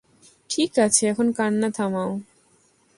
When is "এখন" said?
1.07-1.27